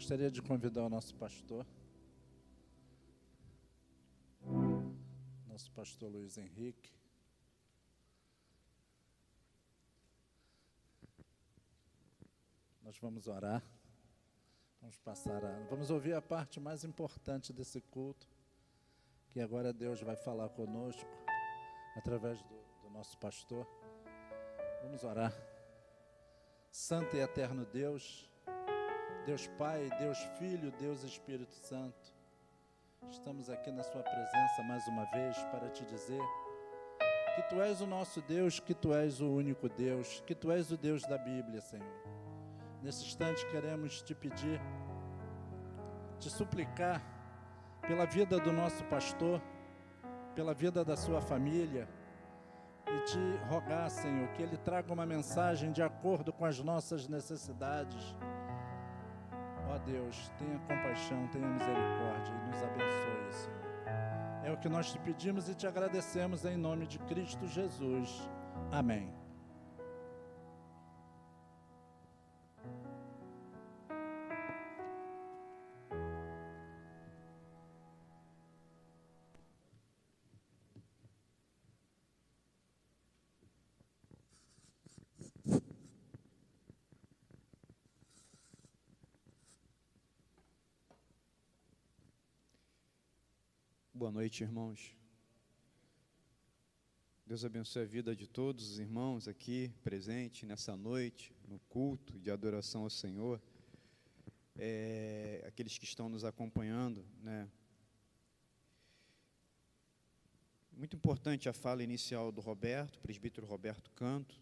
[0.00, 1.66] Gostaria de convidar o nosso pastor,
[5.46, 6.90] nosso pastor Luiz Henrique.
[12.82, 13.62] Nós vamos orar,
[14.80, 18.26] vamos passar a, vamos ouvir a parte mais importante desse culto,
[19.28, 21.10] que agora Deus vai falar conosco
[21.94, 22.54] através do,
[22.84, 23.66] do nosso pastor.
[24.82, 25.30] Vamos orar.
[26.70, 28.29] Santo e eterno Deus,
[29.26, 32.14] Deus Pai, Deus Filho, Deus Espírito Santo,
[33.10, 36.22] estamos aqui na Sua presença mais uma vez para te dizer
[37.34, 40.70] que Tu és o nosso Deus, que Tu és o único Deus, que Tu és
[40.70, 41.86] o Deus da Bíblia, Senhor.
[42.82, 44.58] Nesse instante queremos te pedir,
[46.18, 47.02] te suplicar
[47.86, 49.40] pela vida do nosso pastor,
[50.34, 51.86] pela vida da sua família,
[52.88, 58.16] e te rogar, Senhor, que ele traga uma mensagem de acordo com as nossas necessidades
[59.90, 63.60] Deus, tenha compaixão, tenha misericórdia e nos abençoe, Senhor.
[64.44, 68.28] É o que nós te pedimos e te agradecemos em nome de Cristo Jesus.
[68.70, 69.19] Amém.
[94.00, 94.96] Boa noite, irmãos.
[97.26, 102.30] Deus abençoe a vida de todos os irmãos aqui presentes nessa noite, no culto de
[102.30, 103.38] adoração ao Senhor.
[104.56, 107.46] É, aqueles que estão nos acompanhando, né?
[110.72, 114.40] Muito importante a fala inicial do Roberto, presbítero Roberto Canto,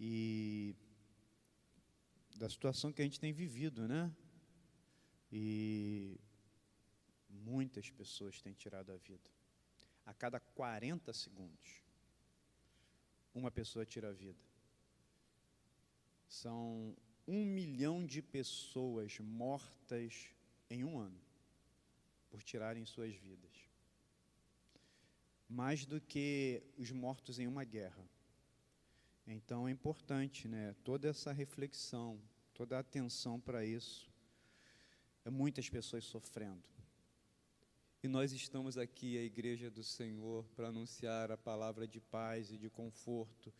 [0.00, 0.74] e
[2.36, 4.12] da situação que a gente tem vivido, né?
[5.30, 6.18] E
[7.34, 9.30] muitas pessoas têm tirado a vida.
[10.06, 11.82] A cada 40 segundos,
[13.34, 14.38] uma pessoa tira a vida.
[16.28, 16.96] São
[17.26, 20.30] um milhão de pessoas mortas
[20.70, 21.20] em um ano
[22.30, 23.52] por tirarem suas vidas.
[25.48, 28.08] Mais do que os mortos em uma guerra.
[29.26, 30.74] Então é importante, né?
[30.84, 32.20] Toda essa reflexão,
[32.52, 34.10] toda a atenção para isso.
[35.24, 36.73] É muitas pessoas sofrendo.
[38.04, 42.58] E nós estamos aqui, a Igreja do Senhor, para anunciar a palavra de paz e
[42.58, 43.50] de conforto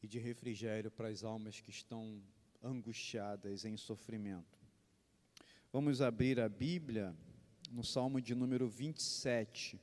[0.00, 2.22] e de refrigério para as almas que estão
[2.62, 4.64] angustiadas em sofrimento.
[5.72, 7.12] Vamos abrir a Bíblia
[7.72, 9.80] no Salmo de número 27.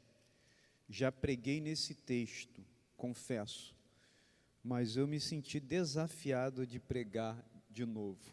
[0.87, 2.65] Já preguei nesse texto,
[2.95, 3.75] confesso,
[4.63, 8.31] mas eu me senti desafiado de pregar de novo.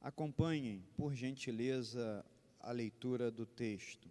[0.00, 2.24] Acompanhem, por gentileza,
[2.60, 4.10] a leitura do texto.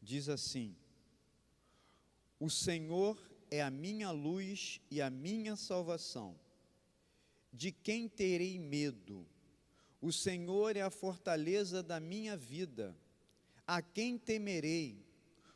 [0.00, 0.74] Diz assim:
[2.40, 3.18] O Senhor
[3.50, 6.36] é a minha luz e a minha salvação.
[7.52, 9.26] De quem terei medo?
[10.00, 12.96] O Senhor é a fortaleza da minha vida.
[13.66, 15.04] A quem temerei?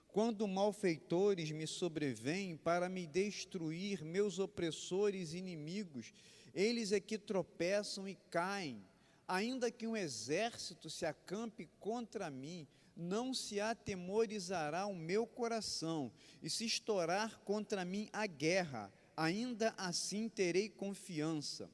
[0.08, 6.12] Quando malfeitores me sobrevêm para me destruir, meus opressores inimigos,
[6.56, 8.83] eles é que tropeçam e caem.
[9.28, 16.11] Ainda que um exército se acampe contra mim, não se atemorizará o meu coração,
[16.43, 21.69] e se estourar contra mim a guerra, ainda assim terei confiança.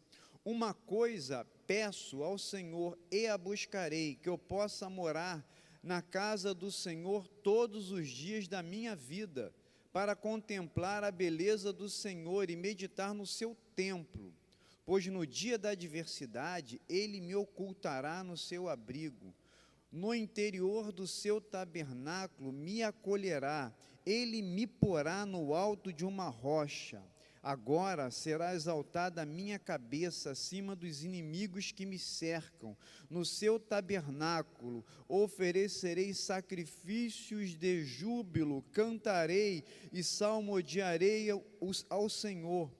[0.44, 5.46] Uma coisa peço ao Senhor e a buscarei, que eu possa morar
[5.80, 9.54] na casa do Senhor todos os dias da minha vida,
[9.92, 14.34] para contemplar a beleza do Senhor e meditar no seu templo
[14.84, 19.34] pois no dia da adversidade ele me ocultará no seu abrigo.
[19.90, 23.72] No interior do seu tabernáculo me acolherá,
[24.06, 27.02] ele me porá no alto de uma rocha.
[27.42, 32.76] Agora será exaltada a minha cabeça acima dos inimigos que me cercam.
[33.10, 41.28] No seu tabernáculo oferecerei sacrifícios de júbilo, cantarei e salmodiarei
[41.90, 42.70] ao Senhor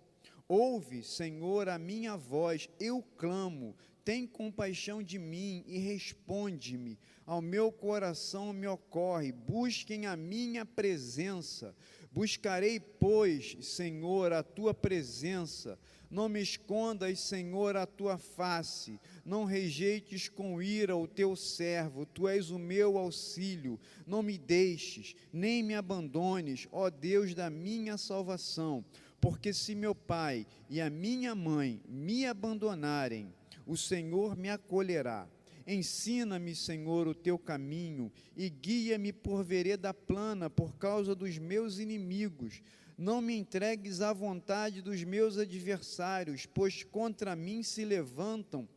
[0.55, 6.99] Ouve, Senhor, a minha voz, eu clamo, tem compaixão de mim e responde-me.
[7.25, 11.75] Ao meu coração me ocorre, busquem a minha presença.
[12.13, 15.79] Buscarei, pois, Senhor, a tua presença.
[16.11, 19.01] Não me escondas, Senhor, a tua face.
[19.25, 22.05] Não rejeites com ira o teu servo.
[22.05, 23.81] Tu és o meu auxílio.
[24.07, 28.85] Não me deixes, nem me abandones, ó Deus da minha salvação
[29.23, 33.33] Porque se meu pai e a minha mãe me abandonarem,
[33.65, 35.29] o Senhor me acolherá.
[35.65, 42.61] Ensina-me, Senhor, o teu caminho e guia-me por vereda plana por causa dos meus inimigos.
[42.99, 48.69] Não me entregues à vontade dos meus adversários, pois contra mim se levantam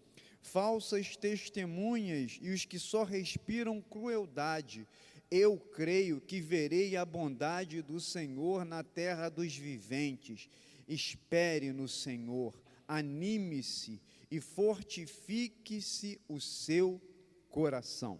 [0.43, 4.87] falsas testemunhas e os que só respiram crueldade.
[5.29, 10.49] Eu creio que verei a bondade do Senhor na terra dos viventes.
[10.87, 12.53] Espere no Senhor,
[12.87, 17.01] anime-se e fortifique-se o seu
[17.49, 18.19] coração.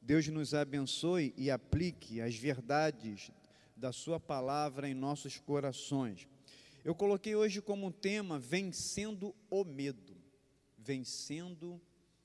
[0.00, 3.30] Deus nos abençoe e aplique as verdades
[3.76, 6.26] da Sua palavra em nossos corações.
[6.84, 10.16] Eu coloquei hoje como tema Vencendo o Medo.
[10.76, 11.80] Vencendo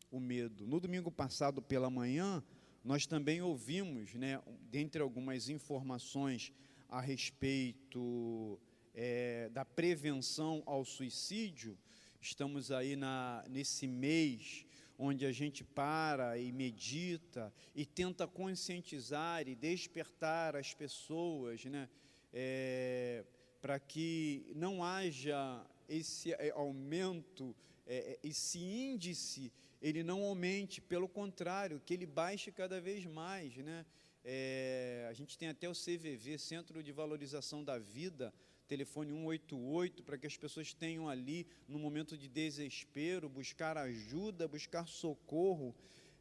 [0.10, 0.66] o Medo.
[0.66, 2.44] No domingo passado pela manhã,
[2.88, 4.42] nós também ouvimos, né,
[4.72, 6.51] dentre algumas informações
[6.89, 8.60] a respeito
[8.95, 11.78] é, da prevenção ao suicídio,
[12.19, 14.66] Estamos aí na, nesse mês
[14.98, 21.88] onde a gente para e medita e tenta conscientizar e despertar as pessoas, né?
[22.33, 23.24] É,
[23.62, 27.56] para que não haja esse é, aumento,
[27.86, 29.51] é, esse índice,
[29.82, 33.86] ele não aumente, pelo contrário, que ele baixe cada vez mais, né?
[34.24, 38.34] É, a gente tem até o CVV, Centro de Valorização da Vida,
[38.68, 44.86] telefone 188, para que as pessoas tenham ali, no momento de desespero, buscar ajuda, buscar
[44.86, 45.74] socorro.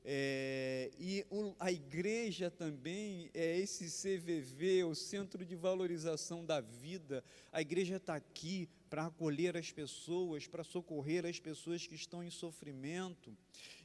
[0.09, 7.25] É, e o, a igreja também é esse CVV, o Centro de Valorização da Vida.
[7.51, 12.31] A igreja está aqui para acolher as pessoas, para socorrer as pessoas que estão em
[12.31, 13.37] sofrimento.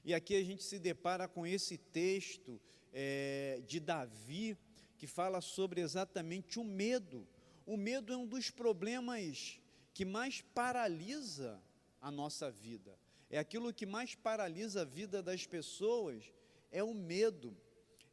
[0.05, 2.61] E aqui a gente se depara com esse texto
[2.93, 4.55] é, de Davi,
[4.97, 7.27] que fala sobre exatamente o medo
[7.65, 9.59] o medo é um dos problemas
[9.93, 11.61] que mais paralisa
[12.01, 12.97] a nossa vida.
[13.33, 16.29] É aquilo que mais paralisa a vida das pessoas,
[16.69, 17.55] é o medo.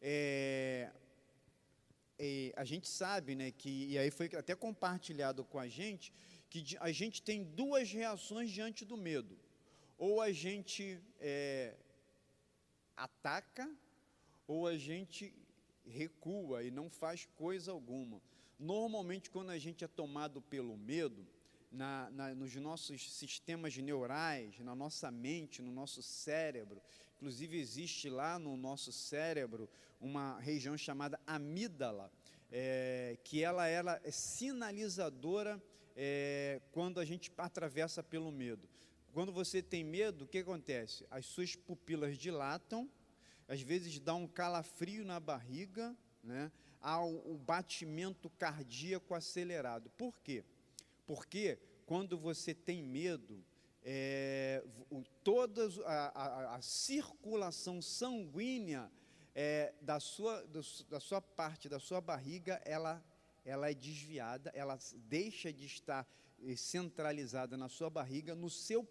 [0.00, 0.92] É,
[2.16, 6.12] é, a gente sabe, né, que, e aí foi até compartilhado com a gente,
[6.48, 9.36] que a gente tem duas reações diante do medo.
[9.98, 11.74] Ou a gente é,
[12.96, 13.68] ataca,
[14.46, 15.34] ou a gente
[15.84, 18.22] recua e não faz coisa alguma.
[18.56, 21.26] Normalmente, quando a gente é tomado pelo medo,
[21.70, 26.80] na, na, nos nossos sistemas neurais, na nossa mente, no nosso cérebro,
[27.16, 29.68] inclusive existe lá no nosso cérebro
[30.00, 32.10] uma região chamada amígdala,
[32.50, 35.62] é, que ela, ela é sinalizadora
[35.96, 38.68] é, quando a gente atravessa pelo medo.
[39.12, 41.06] Quando você tem medo, o que acontece?
[41.10, 42.88] As suas pupilas dilatam,
[43.48, 46.52] às vezes dá um calafrio na barriga, né?
[46.80, 49.90] ao o batimento cardíaco acelerado.
[49.90, 50.44] Por quê?
[51.08, 53.42] Porque quando você tem medo,
[53.82, 54.62] é,
[55.24, 58.92] toda a, a, a, circulação sanguínea
[59.34, 60.60] é, da, sua, do,
[60.90, 63.02] da sua parte, da sua barriga, ela,
[63.42, 64.78] ela é desviada, ela
[65.08, 66.06] deixa de estar
[66.44, 68.86] eh, centralizada na sua barriga, no seu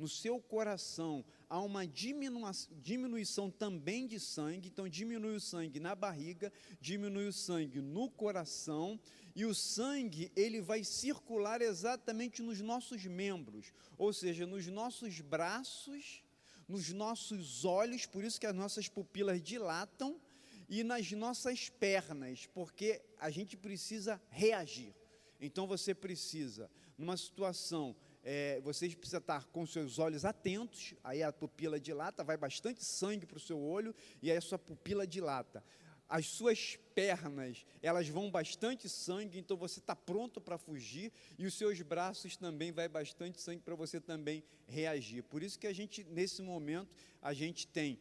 [0.00, 6.50] no seu coração há uma diminuição também de sangue, então diminui o sangue na barriga,
[6.80, 8.98] diminui o sangue no coração,
[9.34, 16.22] e o sangue ele vai circular exatamente nos nossos membros, ou seja, nos nossos braços,
[16.68, 20.20] nos nossos olhos, por isso que as nossas pupilas dilatam,
[20.68, 24.94] e nas nossas pernas, porque a gente precisa reagir.
[25.40, 31.32] Então você precisa, numa situação é, você precisa estar com seus olhos atentos, aí a
[31.32, 35.64] pupila dilata, vai bastante sangue para o seu olho, e aí a sua pupila dilata.
[36.10, 41.54] As suas pernas, elas vão bastante sangue, então você está pronto para fugir, e os
[41.54, 45.22] seus braços também vai bastante sangue para você também reagir.
[45.22, 47.96] Por isso que a gente, nesse momento, a gente tem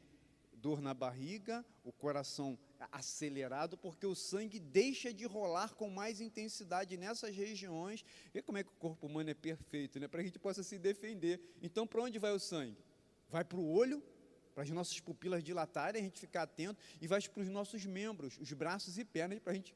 [0.54, 2.58] dor na barriga, o coração
[2.92, 8.04] acelerado, porque o sangue deixa de rolar com mais intensidade nessas regiões.
[8.34, 10.08] Vê como é que o corpo humano é perfeito, né?
[10.08, 11.40] para a gente possa se defender.
[11.62, 12.84] Então, para onde vai o sangue?
[13.30, 14.04] Vai para o olho,
[14.60, 18.38] para as nossas pupilas dilatarem, a gente ficar atento, e vai para os nossos membros,
[18.42, 19.74] os braços e pernas, para a gente,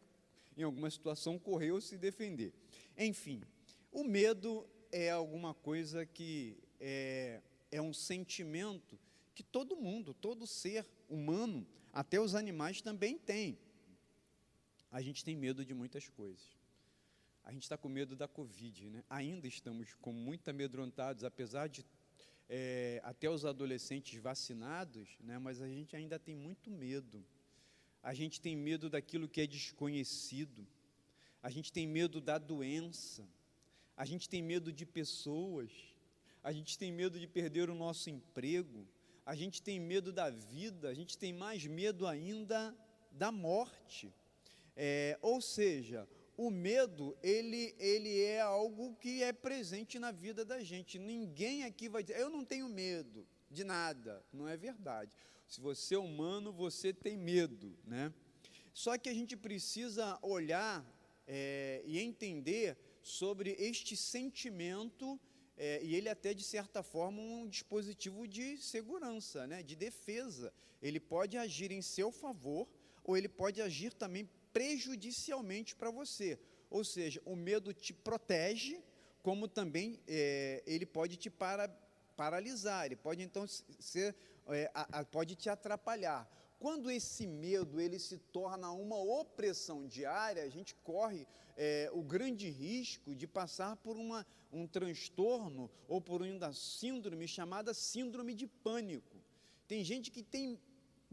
[0.57, 2.51] em alguma situação, correr ou se defender.
[2.97, 3.41] Enfim,
[3.93, 8.99] o medo é alguma coisa que é, é um sentimento
[9.33, 13.57] que todo mundo, todo ser humano, até os animais também têm.
[14.91, 16.57] A gente tem medo de muitas coisas.
[17.41, 19.05] A gente está com medo da Covid, né?
[19.09, 21.85] Ainda estamos com muito amedrontados, apesar de
[22.49, 25.37] é, até os adolescentes vacinados, né?
[25.39, 27.23] Mas a gente ainda tem muito medo.
[28.01, 30.67] A gente tem medo daquilo que é desconhecido.
[31.41, 33.27] A gente tem medo da doença.
[33.95, 35.71] a gente tem medo de pessoas,
[36.43, 38.87] a gente tem medo de perder o nosso emprego,
[39.25, 42.75] a gente tem medo da vida, a gente tem mais medo ainda
[43.11, 44.11] da morte.
[44.75, 50.61] É, ou seja, o medo, ele, ele é algo que é presente na vida da
[50.63, 50.97] gente.
[50.97, 54.23] Ninguém aqui vai dizer, eu não tenho medo de nada.
[54.33, 55.15] Não é verdade.
[55.47, 58.11] Se você é humano, você tem medo, né?
[58.73, 60.83] Só que a gente precisa olhar
[61.27, 65.19] é, e entender sobre este sentimento,
[65.55, 70.51] é, e ele até de certa forma um dispositivo de segurança, né, de defesa.
[70.81, 72.67] Ele pode agir em seu favor
[73.03, 76.39] ou ele pode agir também prejudicialmente para você.
[76.69, 78.81] Ou seja, o medo te protege,
[79.21, 81.67] como também é, ele pode te para,
[82.15, 84.15] paralisar, ele pode então ser,
[84.47, 86.29] é, a, a, pode te atrapalhar.
[86.59, 92.49] Quando esse medo ele se torna uma opressão diária, a gente corre é, o grande
[92.49, 99.17] risco de passar por uma, um transtorno ou por uma síndrome chamada síndrome de pânico.
[99.67, 100.59] Tem gente que tem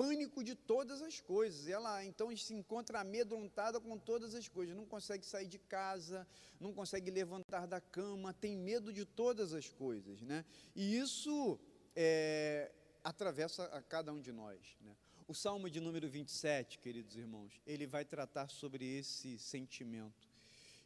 [0.00, 1.68] pânico de todas as coisas.
[1.68, 6.26] Ela então se encontra amedrontada com todas as coisas, não consegue sair de casa,
[6.58, 10.42] não consegue levantar da cama, tem medo de todas as coisas, né?
[10.74, 11.60] E isso
[11.94, 12.72] é,
[13.04, 14.96] atravessa a cada um de nós, né?
[15.28, 20.30] O Salmo de número 27, queridos irmãos, ele vai tratar sobre esse sentimento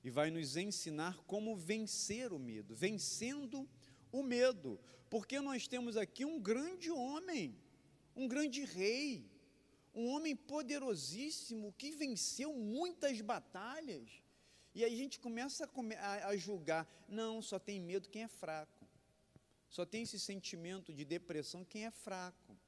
[0.02, 3.68] e vai nos ensinar como vencer o medo, vencendo
[4.10, 7.56] o medo, porque nós temos aqui um grande homem,
[8.16, 9.30] um grande rei,
[9.94, 14.22] um homem poderosíssimo que venceu muitas batalhas.
[14.74, 18.88] E aí a gente começa a, a, julgar: não, só tem medo quem é fraco,
[19.68, 22.58] só tem esse sentimento de depressão quem é fraco,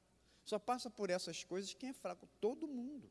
[0.45, 3.11] só passa por essas coisas quem é fraco, todo mundo.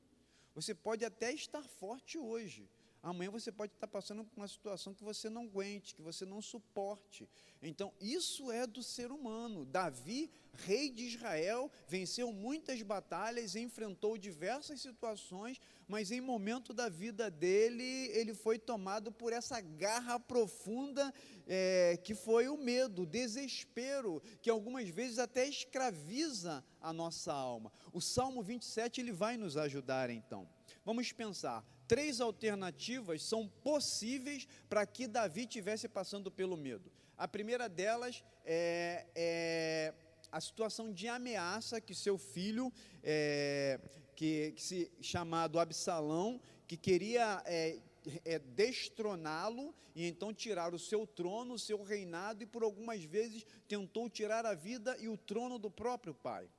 [0.54, 2.70] Você pode até estar forte hoje,
[3.06, 6.42] Amanhã você pode estar passando por uma situação que você não aguente, que você não
[6.42, 7.30] suporte.
[7.62, 9.64] Então, isso é do ser humano.
[9.64, 17.30] Davi, rei de Israel, venceu muitas batalhas, enfrentou diversas situações, mas em momento da vida
[17.30, 21.14] dele, ele foi tomado por essa garra profunda
[21.46, 27.72] é, que foi o medo, o desespero, que algumas vezes até escraviza a nossa alma.
[27.94, 30.50] O Salmo 27 ele vai nos ajudar então.
[30.84, 36.92] Vamos pensar três alternativas são possíveis para que Davi tivesse passando pelo medo.
[37.18, 39.94] A primeira delas é, é
[40.32, 43.80] a situação de ameaça que seu filho, é,
[44.16, 47.80] que, que, se chamado Absalão, que queria é,
[48.26, 53.46] é, destroná-lo e então tirar o seu trono, o seu reinado, e por algumas vezes
[53.68, 56.50] tentou tirar a vida e o trono do próprio pai.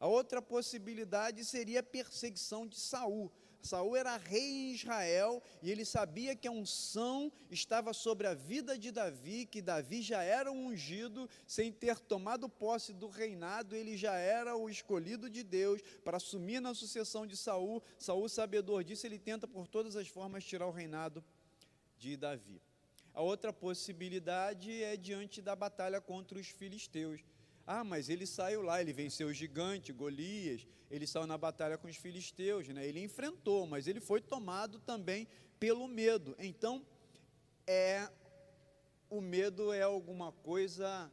[0.00, 3.30] A outra possibilidade seria a perseguição de Saul.
[3.68, 8.78] Saul era rei em Israel e ele sabia que a unção estava sobre a vida
[8.78, 13.94] de Davi, que Davi já era um ungido, sem ter tomado posse do reinado, ele
[13.94, 17.82] já era o escolhido de Deus para assumir na sucessão de Saul.
[17.98, 21.22] Saul, sabedor disso, ele tenta por todas as formas tirar o reinado
[21.98, 22.62] de Davi.
[23.12, 27.20] A outra possibilidade é diante da batalha contra os filisteus.
[27.70, 31.86] Ah, mas ele saiu lá, ele venceu o gigante, Golias, ele saiu na batalha com
[31.86, 32.86] os filisteus, né?
[32.86, 35.28] ele enfrentou, mas ele foi tomado também
[35.60, 36.34] pelo medo.
[36.38, 36.82] Então,
[37.66, 38.10] é
[39.10, 41.12] o medo é alguma coisa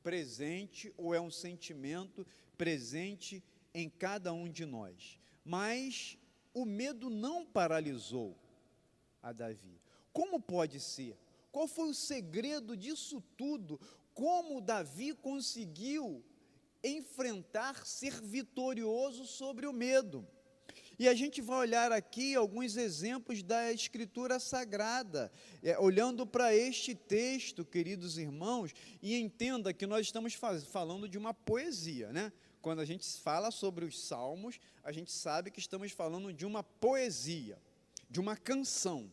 [0.00, 2.24] presente ou é um sentimento
[2.56, 3.42] presente
[3.74, 5.18] em cada um de nós.
[5.44, 6.16] Mas
[6.54, 8.38] o medo não paralisou
[9.20, 9.80] a Davi.
[10.12, 11.18] Como pode ser?
[11.50, 13.80] Qual foi o segredo disso tudo?
[14.14, 16.24] Como Davi conseguiu
[16.82, 20.26] enfrentar, ser vitorioso sobre o medo.
[20.98, 26.94] E a gente vai olhar aqui alguns exemplos da Escritura Sagrada, é, olhando para este
[26.94, 30.38] texto, queridos irmãos, e entenda que nós estamos
[30.70, 32.30] falando de uma poesia, né?
[32.60, 36.62] Quando a gente fala sobre os salmos, a gente sabe que estamos falando de uma
[36.62, 37.58] poesia,
[38.10, 39.10] de uma canção.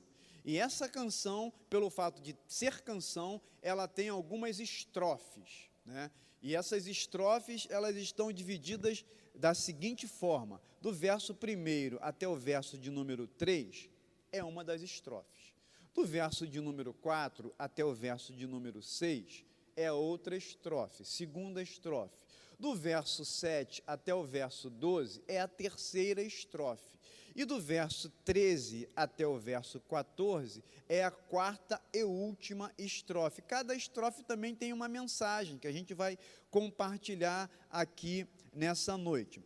[0.48, 6.10] E essa canção, pelo fato de ser canção, ela tem algumas estrofes, né?
[6.42, 9.04] E essas estrofes, elas estão divididas
[9.36, 13.90] da seguinte forma: do verso 1 até o verso de número 3
[14.32, 15.54] é uma das estrofes.
[15.94, 19.44] Do verso de número 4 até o verso de número 6
[19.76, 22.16] é outra estrofe, segunda estrofe.
[22.58, 26.97] Do verso 7 até o verso 12 é a terceira estrofe.
[27.38, 33.44] E do verso 13 até o verso 14 é a quarta e última estrofe.
[33.44, 36.18] Cada estrofe também tem uma mensagem que a gente vai
[36.50, 38.26] compartilhar aqui
[38.56, 39.40] nessa noite.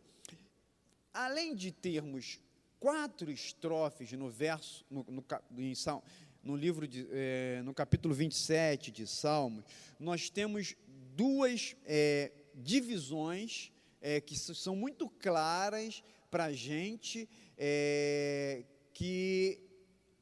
[1.12, 2.40] Além de termos
[2.80, 5.24] quatro estrofes no verso, no, no,
[5.58, 5.74] em,
[6.42, 9.66] no livro de, é, no capítulo 27 de Salmos,
[10.00, 10.74] nós temos
[11.14, 13.70] duas é, divisões
[14.00, 17.28] é, que são muito claras para a gente,
[17.64, 19.60] é, que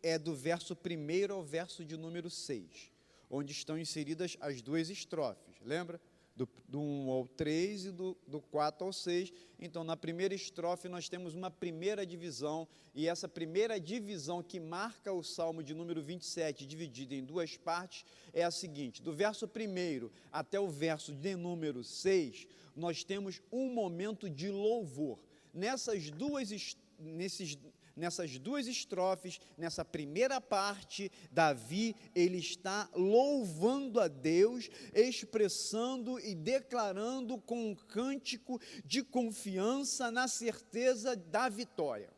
[0.02, 2.92] é do verso 1 ao verso de número 6,
[3.30, 5.98] onde estão inseridas as duas estrofes, lembra?
[6.40, 9.32] do, do 1 ao 3 e do, do 4 ao 6.
[9.58, 15.12] Então, na primeira estrofe, nós temos uma primeira divisão, e essa primeira divisão que marca
[15.12, 20.10] o salmo de número 27, dividido em duas partes, é a seguinte: do verso 1
[20.32, 25.18] até o verso de número 6, nós temos um momento de louvor.
[25.52, 26.50] Nessas duas,
[27.00, 27.58] nesses,
[27.96, 37.38] nessas duas estrofes, nessa primeira parte, Davi, ele está louvando a Deus, expressando e declarando
[37.38, 42.10] com um cântico de confiança na certeza da vitória.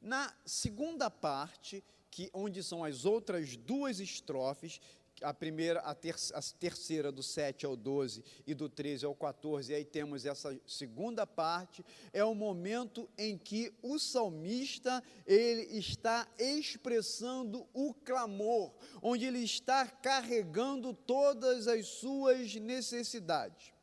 [0.00, 4.80] Na segunda parte, que onde são as outras duas estrofes,
[5.22, 9.72] a primeira, a, ter, a terceira do 7 ao 12 e do 13 ao 14,
[9.72, 16.28] e aí temos essa segunda parte, é o momento em que o salmista, ele está
[16.38, 23.76] expressando o clamor, onde ele está carregando todas as suas necessidades.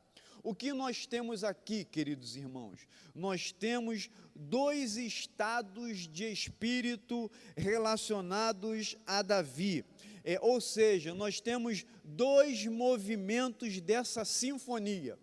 [0.44, 2.86] O que nós temos aqui, queridos irmãos?
[3.16, 9.86] Nós temos dois estados de espírito relacionados a Davi.
[10.24, 15.20] É, ou seja, nós temos dois movimentos dessa sinfonia.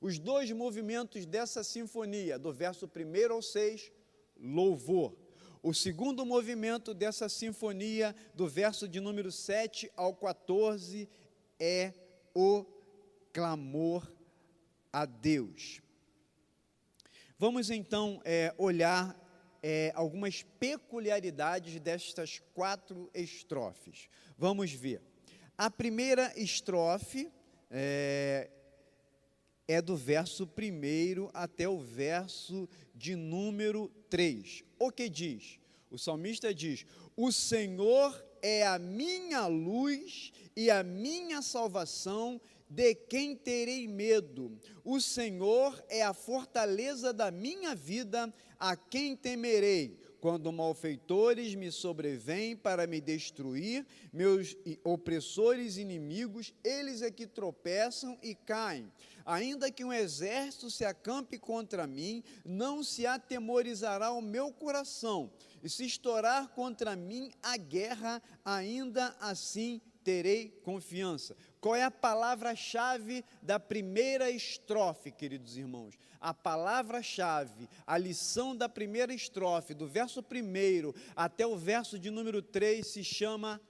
[0.00, 3.92] Os dois movimentos dessa sinfonia, do verso 1 ao 6,
[4.38, 5.16] louvor.
[5.62, 11.08] O segundo movimento dessa sinfonia, do verso de número 7 ao 14,
[11.58, 11.92] é
[12.34, 12.64] o
[13.32, 14.10] clamor
[14.92, 15.80] a Deus.
[17.38, 19.14] Vamos então é, olhar
[19.68, 24.08] é, algumas peculiaridades destas quatro estrofes.
[24.38, 25.02] Vamos ver.
[25.58, 27.28] A primeira estrofe
[27.68, 28.48] é,
[29.66, 34.62] é do verso 1 até o verso de número 3.
[34.78, 35.58] O que diz?
[35.90, 36.86] O salmista diz:
[37.16, 44.58] O Senhor é a minha luz e a minha salvação, de quem terei medo?
[44.84, 49.98] O Senhor é a fortaleza da minha vida, a quem temerei?
[50.20, 58.34] Quando malfeitores me sobrevêm para me destruir, meus opressores inimigos, eles é que tropeçam e
[58.34, 58.90] caem.
[59.24, 65.30] Ainda que um exército se acampe contra mim, não se atemorizará o meu coração.
[65.62, 71.36] E se estourar contra mim a guerra, ainda assim terei confiança.
[71.66, 75.98] Qual é a palavra-chave da primeira estrofe, queridos irmãos?
[76.20, 82.40] A palavra-chave, a lição da primeira estrofe, do verso 1 até o verso de número
[82.40, 83.60] 3, se chama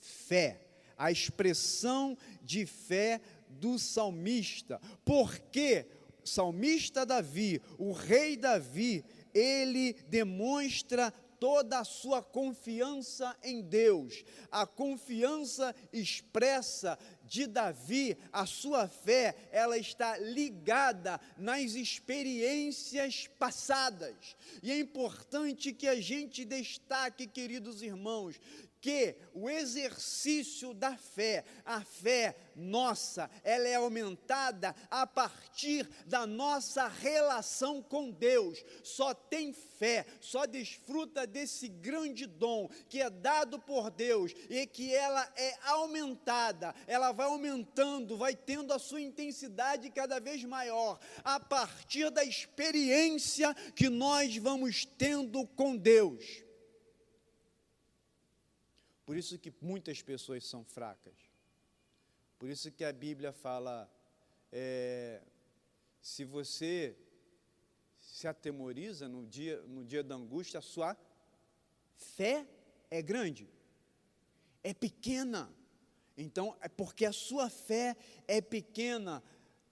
[0.00, 0.60] fé.
[0.98, 4.80] A expressão de fé do salmista.
[5.04, 5.86] Porque
[6.24, 14.24] o salmista Davi, o rei Davi, ele demonstra toda a sua confiança em Deus.
[14.50, 24.36] A confiança expressa de Davi, a sua fé, ela está ligada nas experiências passadas.
[24.62, 28.40] E é importante que a gente destaque, queridos irmãos,
[28.80, 36.88] que o exercício da fé, a fé nossa, ela é aumentada a partir da nossa
[36.88, 38.64] relação com Deus.
[38.82, 44.94] Só tem fé, só desfruta desse grande dom que é dado por Deus e que
[44.94, 51.38] ela é aumentada, ela vai aumentando, vai tendo a sua intensidade cada vez maior a
[51.38, 56.45] partir da experiência que nós vamos tendo com Deus.
[59.06, 61.14] Por isso que muitas pessoas são fracas.
[62.38, 63.88] Por isso que a Bíblia fala:
[64.52, 65.22] é,
[66.02, 66.98] se você
[68.00, 70.96] se atemoriza no dia, no dia da angústia, a sua
[71.94, 72.46] fé
[72.90, 73.48] é grande,
[74.62, 75.54] é pequena.
[76.16, 79.22] Então, é porque a sua fé é pequena.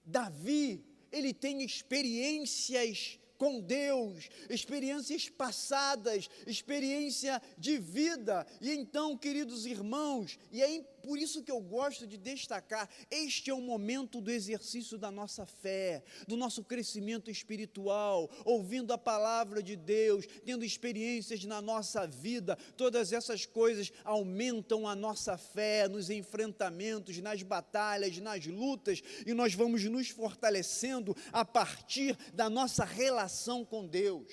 [0.04, 8.46] Davi, ele tem experiências com Deus, experiências passadas, experiência de vida.
[8.60, 10.70] E então, queridos irmãos, e é
[11.04, 15.44] por isso que eu gosto de destacar, este é o momento do exercício da nossa
[15.44, 22.56] fé, do nosso crescimento espiritual, ouvindo a palavra de Deus, tendo experiências na nossa vida.
[22.74, 29.52] Todas essas coisas aumentam a nossa fé nos enfrentamentos, nas batalhas, nas lutas, e nós
[29.52, 34.32] vamos nos fortalecendo a partir da nossa relação com Deus.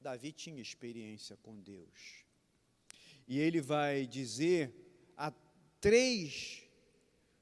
[0.00, 2.22] Davi tinha experiência com Deus.
[3.26, 4.74] E ele vai dizer
[5.16, 5.32] a
[5.80, 6.62] três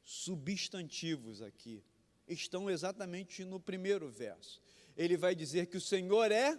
[0.03, 1.83] substantivos aqui.
[2.27, 4.61] Estão exatamente no primeiro verso.
[4.97, 6.59] Ele vai dizer que o Senhor é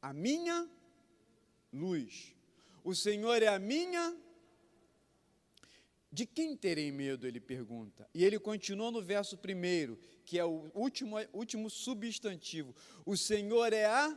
[0.00, 0.68] a minha
[1.72, 2.34] luz.
[2.84, 4.16] O Senhor é a minha.
[6.10, 7.26] De quem terei medo?
[7.26, 8.08] Ele pergunta.
[8.14, 12.74] E ele continua no verso primeiro, que é o último, último substantivo.
[13.04, 14.16] O Senhor é a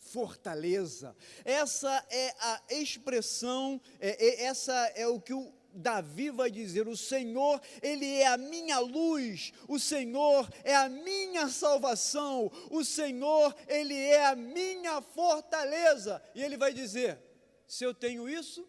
[0.00, 1.14] fortaleza.
[1.44, 6.96] Essa é a expressão, é, é, essa é o que o Davi vai dizer: O
[6.96, 13.94] Senhor, Ele é a minha luz, o Senhor é a minha salvação, o Senhor, Ele
[13.94, 16.22] é a minha fortaleza.
[16.34, 17.20] E ele vai dizer:
[17.66, 18.68] Se eu tenho isso,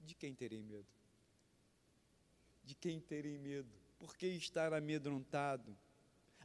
[0.00, 0.88] de quem terei medo?
[2.64, 3.70] De quem terei medo?
[3.98, 5.76] Por que estar amedrontado?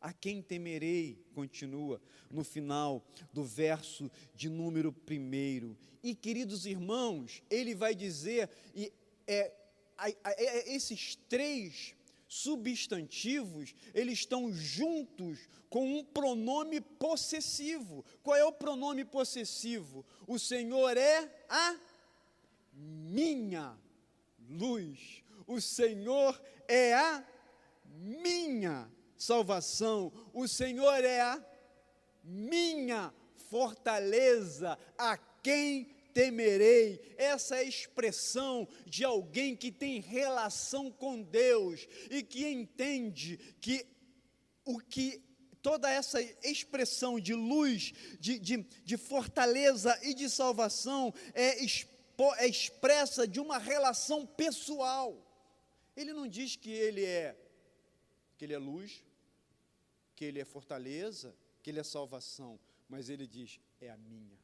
[0.06, 1.18] A quem temerei?
[1.34, 5.76] Continua no final do verso de número primeiro.
[6.04, 8.94] E queridos irmãos, ele vai dizer, e,
[9.26, 9.52] é,
[9.98, 11.96] é, esses três
[12.28, 15.40] substantivos, eles estão juntos
[15.72, 18.06] com um pronome possessivo.
[18.22, 20.06] Qual é o pronome possessivo?
[20.28, 21.80] O Senhor é a
[22.72, 23.76] minha
[24.52, 25.24] luz.
[25.48, 27.26] O Senhor é a
[27.88, 28.88] minha
[29.18, 30.12] salvação.
[30.34, 31.44] O Senhor é a
[32.24, 33.14] minha
[33.50, 37.16] fortaleza, a quem temerei.
[37.18, 43.86] Essa é a expressão de alguém que tem relação com Deus e que entende que
[44.64, 45.22] o que
[45.62, 52.48] toda essa expressão de luz, de, de, de fortaleza e de salvação é, expo, é
[52.48, 55.22] expressa de uma relação pessoal.
[55.96, 57.36] Ele não diz que ele é
[58.38, 59.04] que ele é luz,
[60.16, 64.40] que Ele é fortaleza, que Ele é salvação, mas Ele diz: é a minha.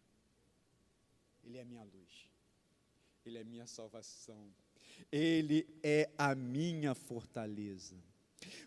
[1.44, 2.30] Ele é a minha luz,
[3.26, 4.54] Ele é a minha salvação,
[5.12, 7.96] Ele é a minha fortaleza.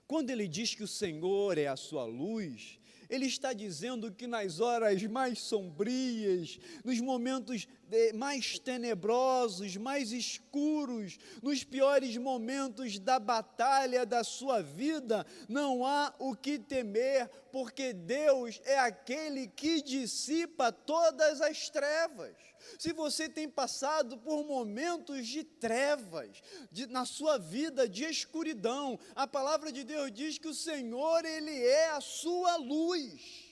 [0.07, 4.61] Quando ele diz que o Senhor é a sua luz, ele está dizendo que nas
[4.61, 7.67] horas mais sombrias, nos momentos
[8.15, 16.35] mais tenebrosos, mais escuros, nos piores momentos da batalha da sua vida, não há o
[16.35, 22.35] que temer, porque Deus é aquele que dissipa todas as trevas.
[22.79, 29.27] Se você tem passado por momentos de trevas de, na sua vida, de escuridão, a
[29.27, 33.45] palavra de Deus diz que o Senhor, Ele é a sua luz.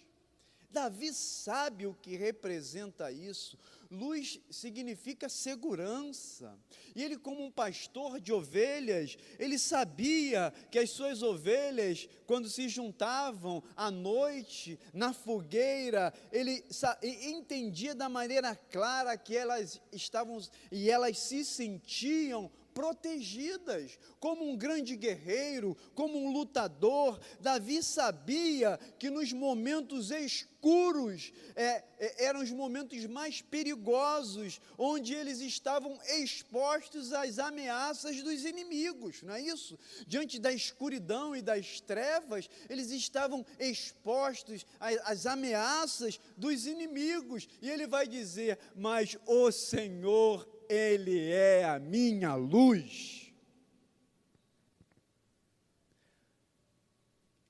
[0.71, 3.59] Davi sabe o que representa isso.
[3.93, 6.59] Luz significa segurança.
[6.97, 12.71] E ele, como um pastor de ovelhas, ele sabia que as suas ovelhas, quando se
[12.71, 16.65] juntavam à noite, na fogueira, ele
[17.03, 24.97] entendia da maneira clara que elas estavam e elas se sentiam protegidas, como um grande
[24.97, 27.21] guerreiro, como um lutador.
[27.41, 35.41] Davi sabia que nos momentos escuros é, é, eram os momentos mais perigosos, onde eles
[35.41, 39.79] estavam expostos às ameaças dos inimigos, não é isso?
[40.07, 47.87] Diante da escuridão e das trevas, eles estavam expostos às ameaças dos inimigos, e ele
[47.87, 53.31] vai dizer: Mas o Senhor ele é a minha luz.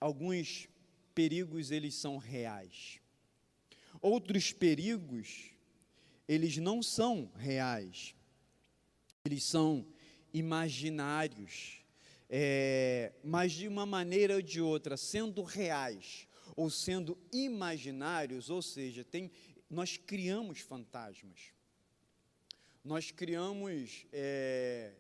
[0.01, 0.69] Alguns
[1.15, 3.01] perigos eles são reais.
[4.01, 5.51] Outros perigos
[6.27, 8.17] eles não são reais.
[9.25, 9.87] Eles são
[10.35, 11.85] imaginários.
[12.29, 19.05] É, mas de uma maneira ou de outra, sendo reais ou sendo imaginários, ou seja,
[19.05, 19.31] tem,
[19.71, 21.53] nós criamos fantasmas
[22.85, 24.07] nós criamos.
[24.12, 24.92] É,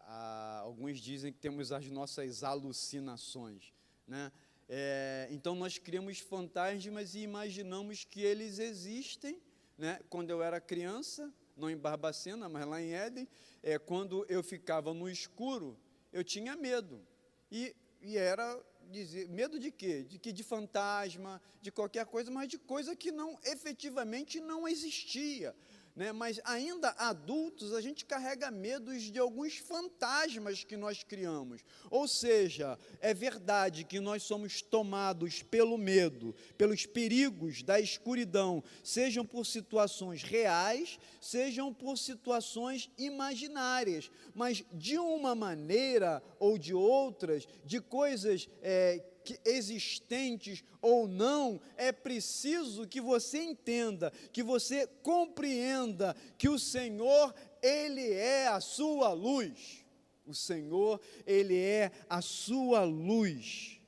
[0.00, 3.72] a, alguns dizem que temos as nossas alucinações.
[4.06, 4.32] Né?
[4.68, 9.40] É, então, nós criamos fantasmas e imaginamos que eles existem.
[9.76, 10.00] Né?
[10.08, 13.28] Quando eu era criança, não em Barbacena, mas lá em Éden,
[13.62, 15.78] é, quando eu ficava no escuro,
[16.12, 17.06] eu tinha medo.
[17.50, 18.58] E, e era
[18.90, 20.02] dizer, medo de quê?
[20.02, 25.54] De que de fantasma, de qualquer coisa, mas de coisa que não efetivamente não existia
[25.98, 26.12] né?
[26.12, 31.60] mas ainda adultos, a gente carrega medos de alguns fantasmas que nós criamos.
[31.90, 39.26] Ou seja, é verdade que nós somos tomados pelo medo, pelos perigos da escuridão, sejam
[39.26, 47.80] por situações reais, sejam por situações imaginárias, mas de uma maneira ou de outras, de
[47.80, 56.48] coisas é, que existentes ou não, é preciso que você entenda, que você compreenda que
[56.48, 59.84] o Senhor, Ele é a sua luz.
[60.24, 63.78] O Senhor, Ele é a sua luz.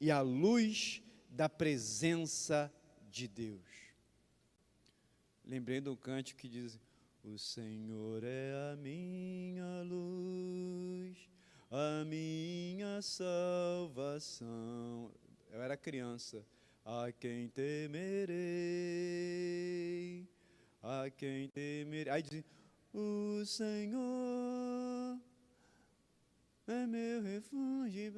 [0.00, 2.72] E a luz da presença
[3.10, 3.60] de Deus.
[5.44, 6.78] Lembrei do cântico que diz:
[7.24, 11.18] O Senhor é a minha luz,
[11.70, 14.48] a minha salvação.
[15.50, 16.44] Eu era criança.
[16.84, 18.36] A quem temerei,
[20.82, 22.12] a quem temerei.
[22.12, 22.42] Aí diz:
[22.92, 25.20] O Senhor
[26.66, 28.12] é meu refúgio.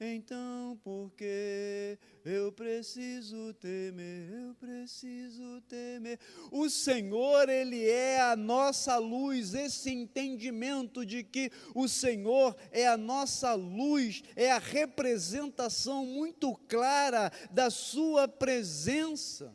[0.00, 6.18] Então, porque eu preciso temer, eu preciso temer.
[6.50, 12.96] O Senhor, Ele é a nossa luz, esse entendimento de que o Senhor é a
[12.96, 19.54] nossa luz, é a representação muito clara da Sua presença.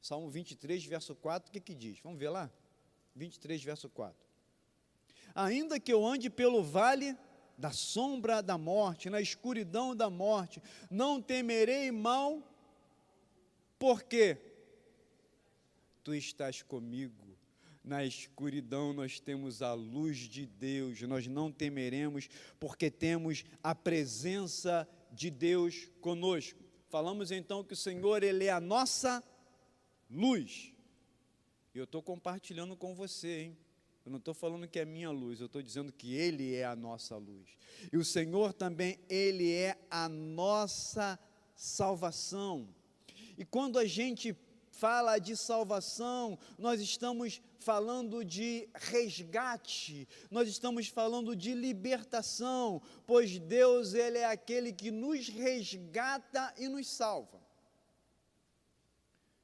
[0.00, 1.98] Salmo 23, verso 4, o que, que diz?
[2.00, 2.48] Vamos ver lá?
[3.16, 4.25] 23, verso 4
[5.36, 7.16] ainda que eu ande pelo vale
[7.58, 12.42] da sombra da morte, na escuridão da morte, não temerei mal,
[13.78, 14.38] porque
[16.02, 17.26] tu estás comigo.
[17.84, 24.88] Na escuridão nós temos a luz de Deus, nós não temeremos, porque temos a presença
[25.12, 26.64] de Deus conosco.
[26.88, 29.22] Falamos então que o Senhor, Ele é a nossa
[30.10, 30.72] luz.
[31.74, 33.65] E eu estou compartilhando com você, hein?
[34.06, 36.76] Eu não estou falando que é minha luz, eu estou dizendo que Ele é a
[36.76, 37.48] nossa luz.
[37.92, 41.18] E o Senhor também, Ele é a nossa
[41.56, 42.72] salvação.
[43.36, 44.36] E quando a gente
[44.70, 53.92] fala de salvação, nós estamos falando de resgate, nós estamos falando de libertação, pois Deus,
[53.92, 57.44] Ele é aquele que nos resgata e nos salva.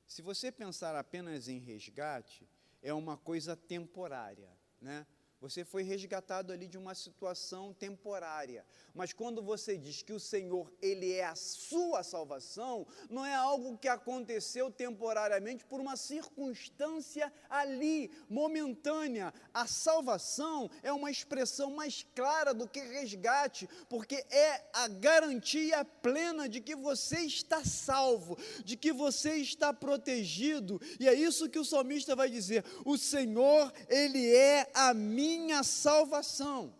[0.06, 2.48] Se você pensar apenas em resgate,
[2.82, 4.50] é uma coisa temporária,
[4.82, 5.06] né?
[5.42, 8.64] Você foi resgatado ali de uma situação temporária.
[8.94, 13.76] Mas quando você diz que o Senhor, ele é a sua salvação, não é algo
[13.76, 19.34] que aconteceu temporariamente por uma circunstância ali, momentânea.
[19.52, 26.48] A salvação é uma expressão mais clara do que resgate, porque é a garantia plena
[26.48, 30.80] de que você está salvo, de que você está protegido.
[31.00, 35.62] E é isso que o salmista vai dizer: "O Senhor, ele é a minha minha
[35.62, 36.74] salvação.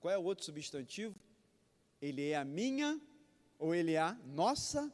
[0.00, 1.14] Qual é o outro substantivo?
[2.00, 3.00] Ele é a minha
[3.58, 4.92] ou ele é a nossa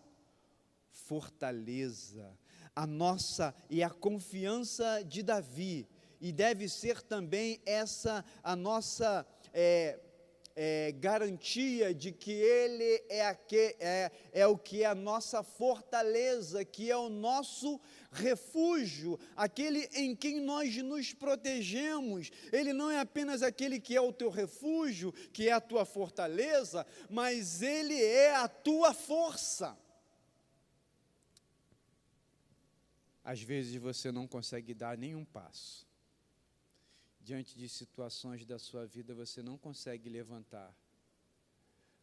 [0.90, 2.38] fortaleza,
[2.76, 5.88] a nossa e a confiança de Davi.
[6.20, 9.98] E deve ser também essa a nossa é,
[10.60, 15.40] é, garantia de que Ele é, a que, é, é o que é a nossa
[15.44, 22.32] fortaleza, que é o nosso refúgio, aquele em quem nós nos protegemos.
[22.52, 26.84] Ele não é apenas aquele que é o teu refúgio, que é a tua fortaleza,
[27.08, 29.78] mas Ele é a tua força.
[33.22, 35.87] Às vezes você não consegue dar nenhum passo
[37.28, 40.74] diante de situações da sua vida você não consegue levantar,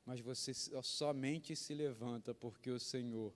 [0.06, 3.34] mas você somente se levanta porque o Senhor,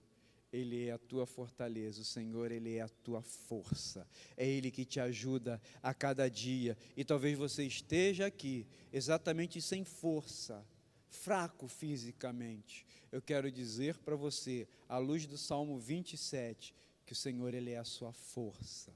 [0.52, 4.84] Ele é a tua fortaleza, o Senhor, Ele é a tua força, é Ele que
[4.84, 10.64] te ajuda a cada dia, e talvez você esteja aqui exatamente sem força,
[11.08, 12.86] fraco fisicamente.
[13.10, 16.72] Eu quero dizer para você, à luz do Salmo 27,
[17.04, 18.94] que o Senhor, Ele é a sua força.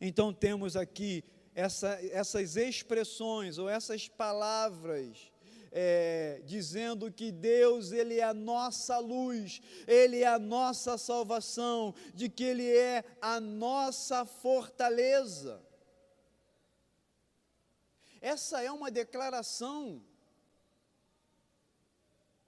[0.00, 1.24] Então temos aqui
[1.56, 5.32] essa, essas expressões ou essas palavras
[5.72, 12.28] é, dizendo que Deus ele é a nossa luz, ele é a nossa salvação, de
[12.28, 15.64] que ele é a nossa fortaleza.
[18.20, 20.04] Essa é uma declaração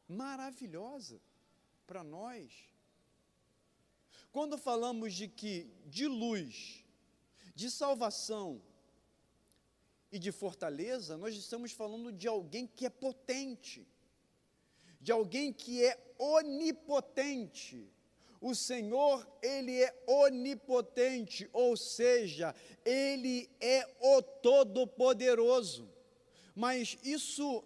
[0.06, 1.18] maravilhosa
[1.86, 2.52] para nós.
[4.30, 6.84] Quando falamos de que de luz,
[7.54, 8.62] de salvação,
[10.10, 13.86] e de fortaleza, nós estamos falando de alguém que é potente,
[15.00, 17.90] de alguém que é onipotente.
[18.40, 25.88] O Senhor, Ele é onipotente, ou seja, Ele é o Todo-Poderoso.
[26.54, 27.64] Mas isso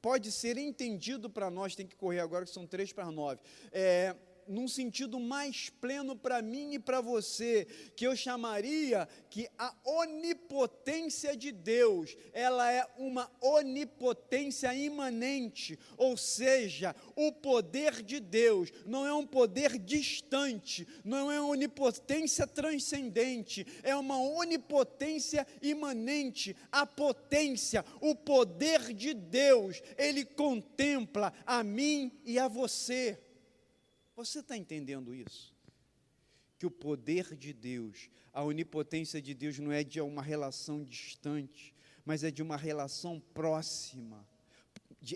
[0.00, 3.40] pode ser entendido para nós, tem que correr agora, que são três para nove.
[3.72, 4.14] É,
[4.48, 11.36] num sentido mais pleno para mim e para você, que eu chamaria que a onipotência
[11.36, 19.12] de Deus, ela é uma onipotência imanente, ou seja, o poder de Deus não é
[19.12, 28.14] um poder distante, não é uma onipotência transcendente, é uma onipotência imanente, a potência, o
[28.14, 33.18] poder de Deus, ele contempla a mim e a você.
[34.16, 35.54] Você está entendendo isso?
[36.58, 41.74] Que o poder de Deus, a onipotência de Deus não é de uma relação distante,
[42.02, 44.26] mas é de uma relação próxima,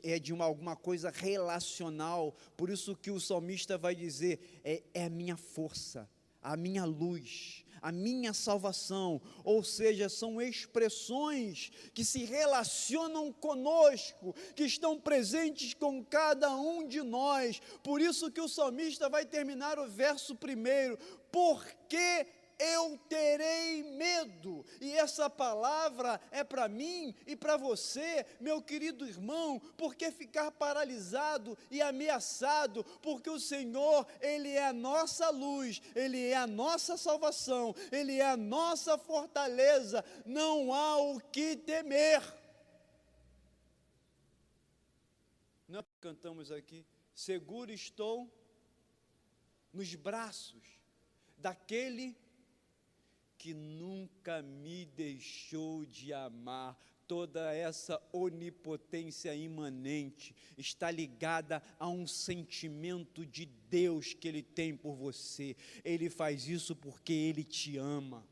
[0.03, 2.37] é de uma, alguma coisa relacional.
[2.59, 6.07] Por isso que o salmista vai dizer: é, é a minha força,
[6.43, 14.65] a minha luz, a minha salvação, ou seja, são expressões que se relacionam conosco, que
[14.65, 17.61] estão presentes com cada um de nós.
[17.83, 20.99] Por isso que o salmista vai terminar o verso primeiro,
[21.33, 22.27] porque
[22.61, 24.65] eu terei medo.
[24.81, 31.57] E essa palavra é para mim e para você, meu querido irmão, porque ficar paralisado
[31.71, 37.75] e ameaçado, porque o Senhor, Ele é a nossa luz, Ele é a nossa salvação,
[37.91, 42.23] Ele é a nossa fortaleza, não há o que temer.
[45.67, 48.29] Nós cantamos aqui, seguro estou
[49.73, 50.81] nos braços
[51.39, 52.17] daquele
[53.41, 56.79] que nunca me deixou de amar.
[57.09, 64.95] Toda essa onipotência imanente está ligada a um sentimento de Deus que Ele tem por
[64.95, 65.57] você.
[65.83, 68.25] Ele faz isso porque Ele te ama.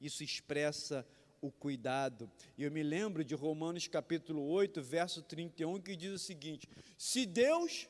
[0.00, 1.04] Isso expressa
[1.40, 2.30] o cuidado.
[2.58, 7.24] E eu me lembro de Romanos capítulo 8, verso 31, que diz o seguinte: Se
[7.24, 7.88] Deus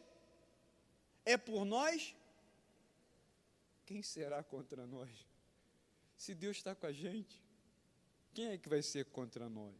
[1.24, 2.14] é por nós,
[3.84, 5.33] quem será contra nós?
[6.16, 7.42] Se Deus está com a gente,
[8.32, 9.74] quem é que vai ser contra nós?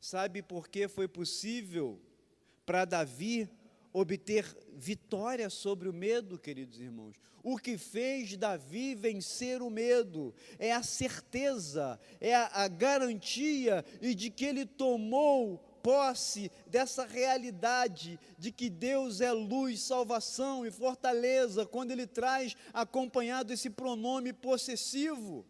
[0.00, 2.00] Sabe por que foi possível
[2.64, 3.48] para Davi
[3.92, 7.16] obter vitória sobre o medo, queridos irmãos?
[7.42, 14.30] O que fez Davi vencer o medo é a certeza, é a, garantia e de
[14.30, 21.90] que ele tomou posse dessa realidade de que Deus é luz, salvação e fortaleza, quando
[21.90, 25.46] Ele traz acompanhado esse pronome possessivo.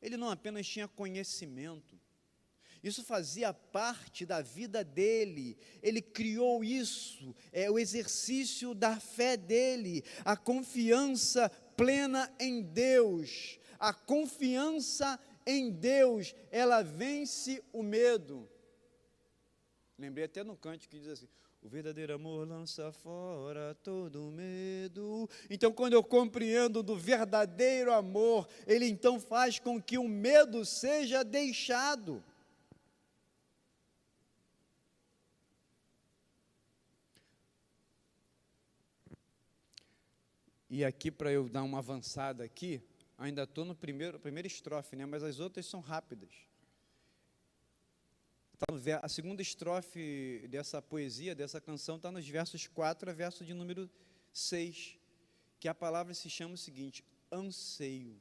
[0.00, 1.96] Ele não apenas tinha conhecimento,
[2.82, 10.02] isso fazia parte da vida dele, ele criou isso, é o exercício da fé dele,
[10.24, 18.48] a confiança plena em Deus, a confiança em Deus, ela vence o medo.
[19.98, 21.28] Lembrei até no canto que diz assim:
[21.62, 25.30] o verdadeiro amor lança fora todo medo.
[25.48, 31.22] Então, quando eu compreendo do verdadeiro amor, ele então faz com que o medo seja
[31.22, 32.22] deixado.
[40.68, 42.82] E aqui, para eu dar uma avançada aqui,
[43.22, 45.06] Ainda estou no primeiro, primeira estrofe, né?
[45.06, 46.34] mas as outras são rápidas.
[48.58, 48.66] Tá
[49.00, 53.88] a segunda estrofe dessa poesia, dessa canção, está nos versos 4 a verso de número
[54.32, 54.98] 6,
[55.60, 58.20] que a palavra se chama o seguinte: anseio.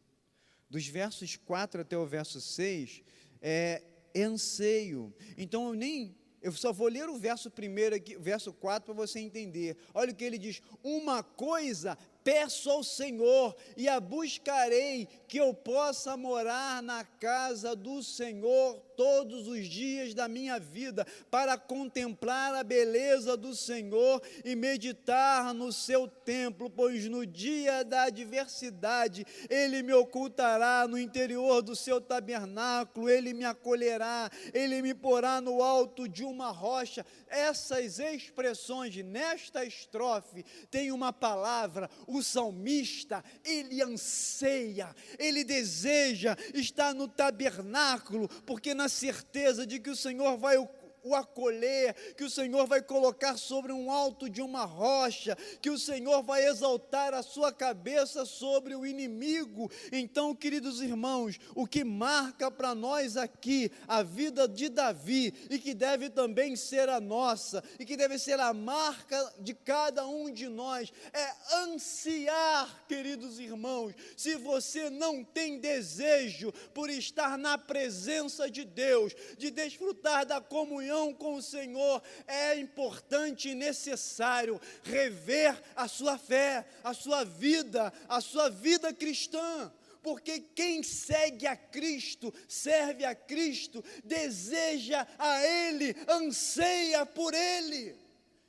[0.70, 3.02] Dos versos 4 até o verso 6,
[3.42, 3.84] é,
[4.14, 5.12] é anseio.
[5.36, 9.20] Então eu nem eu só vou ler o verso primeiro aqui, verso 4 para você
[9.20, 9.78] entender.
[9.94, 15.54] Olha o que ele diz: "Uma coisa peço ao Senhor e a buscarei, que eu
[15.54, 22.64] possa morar na casa do Senhor todos os dias da minha vida, para contemplar a
[22.64, 29.92] beleza do Senhor e meditar no seu templo, pois no dia da adversidade ele me
[29.92, 36.24] ocultará no interior do seu tabernáculo, ele me acolherá, ele me porá no alto de
[36.24, 37.04] uma rocha.
[37.28, 47.08] Essas expressões nesta estrofe tem uma palavra, o salmista, ele anseia, ele deseja estar no
[47.08, 50.58] tabernáculo, porque na certeza de que o Senhor vai
[51.04, 55.78] o acolher, que o Senhor vai colocar sobre um alto de uma rocha, que o
[55.78, 59.72] Senhor vai exaltar a sua cabeça sobre o inimigo.
[59.92, 65.74] Então, queridos irmãos, o que marca para nós aqui a vida de Davi e que
[65.74, 70.48] deve também ser a nossa e que deve ser a marca de cada um de
[70.48, 73.94] nós é ansiar, queridos irmãos.
[74.16, 80.91] Se você não tem desejo por estar na presença de Deus, de desfrutar da comunhão
[80.92, 87.94] comunhão com o Senhor, é importante e necessário rever a sua fé, a sua vida,
[88.08, 89.72] a sua vida cristã
[90.04, 97.96] porque quem segue a Cristo, serve a Cristo, deseja a Ele, anseia por Ele.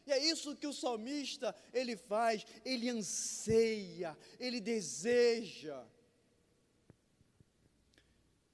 [0.06, 5.84] E é isso que o salmista ele faz, ele anseia, ele deseja.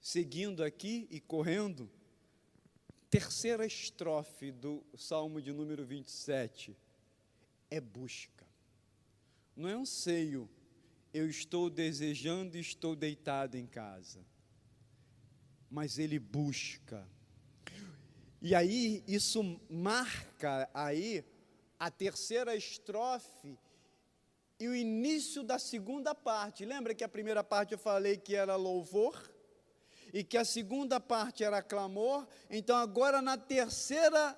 [0.00, 1.88] Seguindo aqui e correndo,
[3.10, 6.76] terceira estrofe do Salmo de número 27
[7.70, 8.46] é busca.
[9.56, 10.48] Não é anseio,
[11.12, 14.24] eu estou desejando e estou deitado em casa.
[15.70, 17.08] Mas ele busca.
[18.40, 21.24] E aí isso marca aí
[21.78, 23.58] a terceira estrofe
[24.60, 26.64] e o início da segunda parte.
[26.64, 29.37] Lembra que a primeira parte eu falei que era louvor
[30.12, 32.26] e que a segunda parte era clamor?
[32.50, 34.36] Então agora na terceira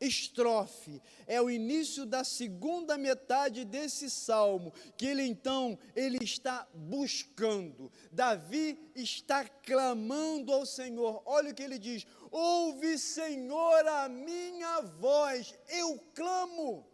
[0.00, 7.90] estrofe, é o início da segunda metade desse salmo, que ele então ele está buscando.
[8.12, 11.22] Davi está clamando ao Senhor.
[11.24, 16.86] Olha o que ele diz: "Ouve, Senhor, a minha voz, eu clamo".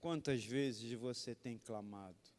[0.00, 2.29] Quantas vezes você tem clamado?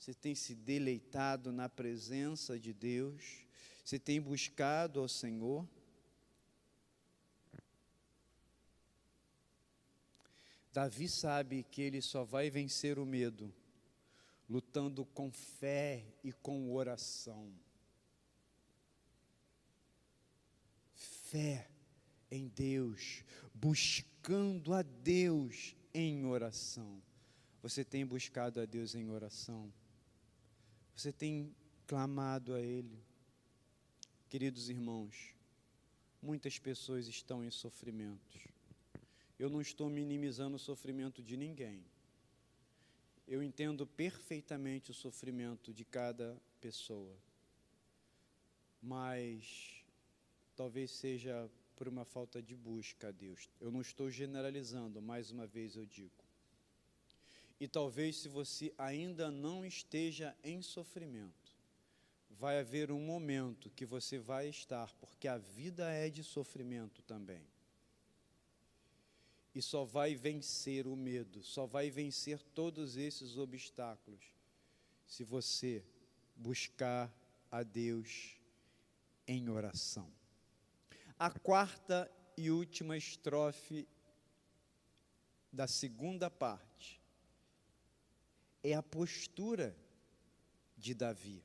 [0.00, 3.44] Você tem se deleitado na presença de Deus?
[3.84, 5.68] Você tem buscado ao Senhor?
[10.72, 13.52] Davi sabe que ele só vai vencer o medo
[14.48, 17.52] lutando com fé e com oração.
[20.94, 21.68] Fé
[22.30, 23.22] em Deus,
[23.52, 27.02] buscando a Deus em oração.
[27.62, 29.70] Você tem buscado a Deus em oração?
[31.00, 31.54] Você tem
[31.86, 33.02] clamado a Ele?
[34.28, 35.34] Queridos irmãos,
[36.20, 38.50] muitas pessoas estão em sofrimentos
[39.40, 41.82] eu não estou minimizando o sofrimento de ninguém.
[43.26, 47.16] Eu entendo perfeitamente o sofrimento de cada pessoa.
[48.82, 49.82] Mas
[50.54, 53.48] talvez seja por uma falta de busca a Deus.
[53.58, 56.22] Eu não estou generalizando, mais uma vez eu digo.
[57.60, 61.54] E talvez se você ainda não esteja em sofrimento,
[62.30, 67.46] vai haver um momento que você vai estar, porque a vida é de sofrimento também
[69.54, 74.22] e só vai vencer o medo, só vai vencer todos esses obstáculos
[75.06, 75.84] se você
[76.36, 77.12] buscar
[77.50, 78.38] a Deus
[79.26, 80.10] em oração.
[81.18, 83.88] A quarta e última estrofe
[85.52, 86.99] da segunda parte
[88.62, 89.76] é a postura
[90.76, 91.42] de Davi.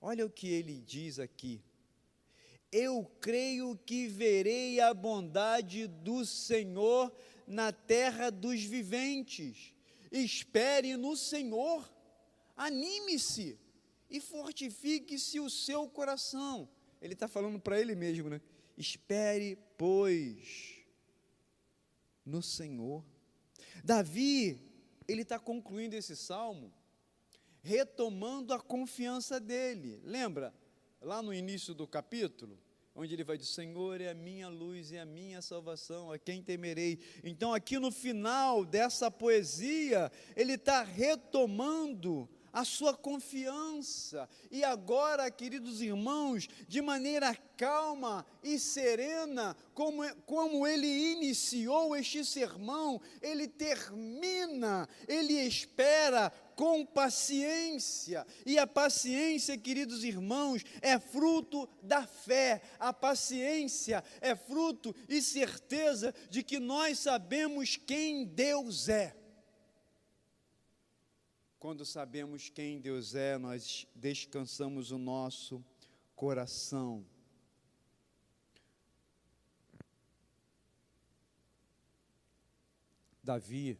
[0.00, 1.62] Olha o que ele diz aqui
[2.74, 7.14] eu creio que verei a bondade do Senhor
[7.46, 9.72] na terra dos viventes.
[10.10, 11.88] Espere no Senhor,
[12.56, 13.56] anime-se
[14.10, 16.68] e fortifique-se o seu coração.
[17.00, 18.40] Ele está falando para ele mesmo, né?
[18.76, 20.84] Espere, pois,
[22.26, 23.04] no Senhor.
[23.84, 24.60] Davi,
[25.06, 26.72] ele está concluindo esse salmo,
[27.62, 30.00] retomando a confiança dele.
[30.04, 30.54] Lembra,
[31.00, 32.58] lá no início do capítulo,
[32.94, 36.42] onde ele vai dizer: Senhor é a minha luz e a minha salvação, a quem
[36.42, 36.98] temerei.
[37.22, 44.28] Então, aqui no final dessa poesia, ele está retomando a sua confiança.
[44.48, 53.00] E agora, queridos irmãos, de maneira calma e serena, como, como ele iniciou este sermão,
[53.20, 58.24] ele termina, ele espera com paciência.
[58.46, 62.62] E a paciência, queridos irmãos, é fruto da fé.
[62.78, 69.23] A paciência é fruto e certeza de que nós sabemos quem Deus é.
[71.64, 75.64] Quando sabemos quem Deus é, nós descansamos o nosso
[76.14, 77.02] coração.
[83.22, 83.78] Davi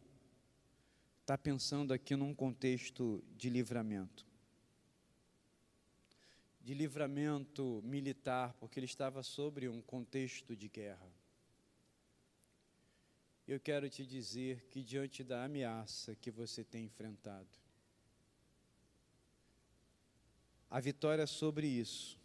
[1.21, 4.25] está pensando aqui num contexto de livramento.
[6.59, 11.07] De livramento militar, porque ele estava sobre um contexto de guerra.
[13.47, 17.64] Eu quero te dizer que, diante da ameaça que você tem enfrentado,
[20.69, 22.19] a vitória sobre isso,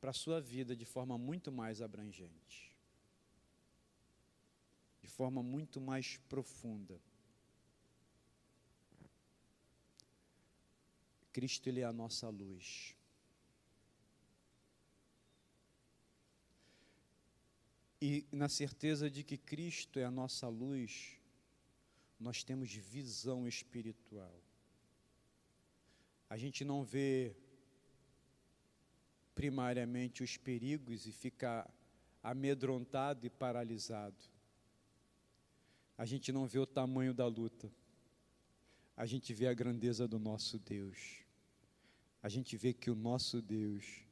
[0.00, 2.76] para a sua vida de forma muito mais abrangente,
[5.02, 7.00] de forma muito mais profunda.
[11.32, 12.96] Cristo ele é a nossa luz.
[18.00, 21.18] E na certeza de que Cristo é a nossa luz,
[22.18, 24.42] nós temos visão espiritual.
[26.30, 27.36] A gente não vê
[29.34, 31.68] primariamente os perigos e fica
[32.22, 34.22] amedrontado e paralisado.
[35.98, 37.68] A gente não vê o tamanho da luta.
[38.96, 41.24] A gente vê a grandeza do nosso Deus.
[42.22, 44.04] A gente vê que o nosso Deus,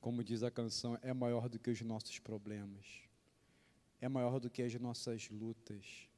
[0.00, 3.02] como diz a canção, é maior do que os nossos problemas.
[4.00, 6.08] É maior do que as nossas lutas.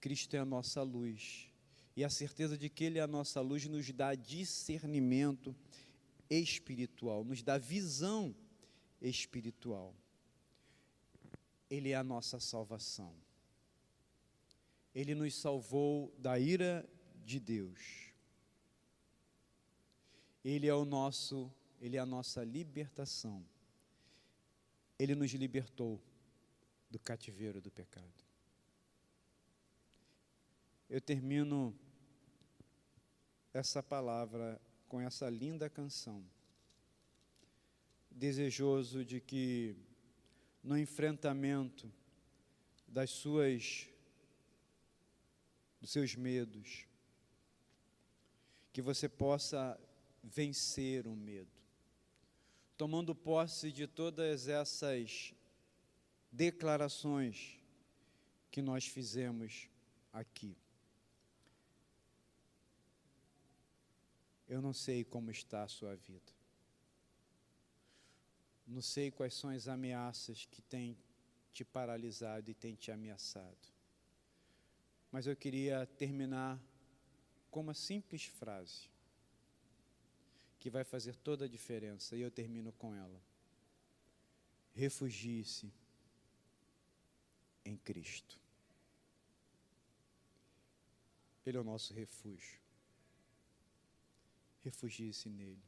[0.00, 1.51] Cristo é a nossa luz.
[1.96, 5.54] E a certeza de que Ele é a nossa luz nos dá discernimento
[6.28, 8.34] espiritual, nos dá visão
[9.00, 9.94] espiritual.
[11.68, 13.14] Ele é a nossa salvação.
[14.94, 16.88] Ele nos salvou da ira
[17.24, 18.12] de Deus.
[20.44, 23.44] Ele é o nosso, ele é a nossa libertação.
[24.98, 26.00] Ele nos libertou
[26.90, 28.21] do cativeiro do pecado.
[30.92, 31.74] Eu termino
[33.50, 36.22] essa palavra com essa linda canção,
[38.10, 39.74] desejoso de que
[40.62, 41.90] no enfrentamento
[42.86, 43.88] das suas
[45.80, 46.86] dos seus medos,
[48.70, 49.80] que você possa
[50.22, 51.58] vencer o medo.
[52.76, 55.32] Tomando posse de todas essas
[56.30, 57.58] declarações
[58.50, 59.70] que nós fizemos
[60.12, 60.54] aqui.
[64.52, 66.30] Eu não sei como está a sua vida.
[68.66, 70.94] Não sei quais são as ameaças que têm
[71.54, 73.66] te paralisado e têm te ameaçado.
[75.10, 76.62] Mas eu queria terminar
[77.50, 78.90] com uma simples frase
[80.60, 83.22] que vai fazer toda a diferença, e eu termino com ela.
[84.74, 85.72] Refugie-se
[87.64, 88.38] em Cristo.
[91.46, 92.61] Ele é o nosso refúgio
[94.62, 95.62] refugie-se nele.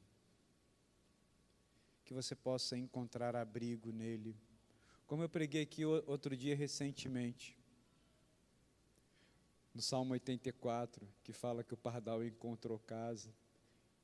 [2.05, 4.37] Que você possa encontrar abrigo nele.
[5.07, 7.59] Como eu preguei aqui outro dia recentemente,
[9.75, 13.35] no Salmo 84, que fala que o pardal encontrou casa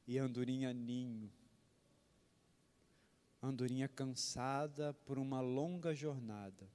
[0.06, 1.30] e andorinha ninho.
[3.42, 6.68] Andorinha cansada por uma longa jornada.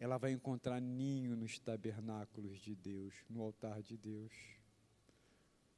[0.00, 4.61] Ela vai encontrar ninho nos tabernáculos de Deus, no altar de Deus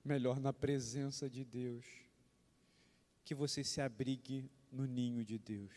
[0.05, 1.87] melhor na presença de Deus,
[3.25, 5.73] que você se abrigue no ninho de Deus.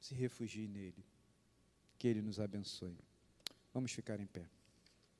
[0.00, 1.04] Se refugie nele.
[1.98, 2.96] Que ele nos abençoe.
[3.74, 4.48] Vamos ficar em pé.